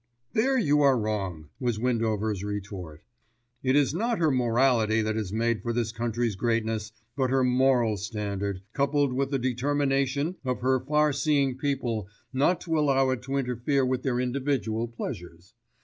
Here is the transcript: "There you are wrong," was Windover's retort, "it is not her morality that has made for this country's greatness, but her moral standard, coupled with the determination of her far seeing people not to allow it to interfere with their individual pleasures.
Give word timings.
"There 0.33 0.57
you 0.57 0.81
are 0.81 0.97
wrong," 0.97 1.49
was 1.59 1.79
Windover's 1.79 2.43
retort, 2.43 3.03
"it 3.61 3.75
is 3.75 3.93
not 3.93 4.17
her 4.17 4.31
morality 4.31 5.03
that 5.03 5.15
has 5.15 5.31
made 5.31 5.61
for 5.61 5.73
this 5.73 5.91
country's 5.91 6.35
greatness, 6.35 6.91
but 7.15 7.29
her 7.29 7.43
moral 7.43 7.97
standard, 7.97 8.63
coupled 8.73 9.13
with 9.13 9.29
the 9.29 9.37
determination 9.37 10.37
of 10.43 10.61
her 10.61 10.79
far 10.79 11.13
seeing 11.13 11.55
people 11.55 12.07
not 12.33 12.59
to 12.61 12.79
allow 12.79 13.11
it 13.11 13.21
to 13.21 13.37
interfere 13.37 13.85
with 13.85 14.01
their 14.01 14.19
individual 14.19 14.87
pleasures. 14.87 15.53